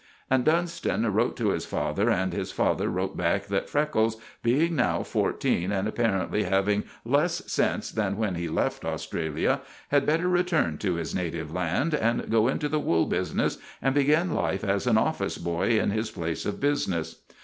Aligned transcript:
And 0.31 0.43
Dunston 0.43 1.05
wrote 1.13 1.37
to 1.37 1.49
his 1.49 1.67
father, 1.67 2.09
and 2.09 2.33
his 2.33 2.51
father 2.51 2.89
wrote 2.89 3.15
back 3.15 3.45
that 3.49 3.69
Freckles, 3.69 4.17
being 4.41 4.75
now 4.75 5.03
fourteen 5.03 5.71
and 5.71 5.87
apparently 5.87 6.41
having 6.41 6.85
less 7.05 7.45
sense 7.51 7.91
than 7.91 8.17
when 8.17 8.33
he 8.33 8.49
left 8.49 8.83
Australia, 8.83 9.61
had 9.89 10.07
better 10.07 10.27
return 10.27 10.79
to 10.79 10.95
his 10.95 11.13
native 11.13 11.51
land, 11.53 11.93
and 11.93 12.31
go 12.31 12.47
into 12.47 12.67
the 12.67 12.79
wool 12.79 13.05
business, 13.05 13.59
and 13.79 13.93
begin 13.93 14.33
life 14.33 14.63
as 14.63 14.87
an 14.87 14.97
office 14.97 15.37
boy 15.37 15.79
in 15.79 15.91
his 15.91 16.09
place 16.09 16.47
of 16.47 16.59
business. 16.59 17.17